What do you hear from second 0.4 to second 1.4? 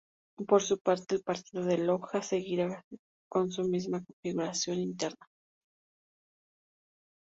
Por su parte el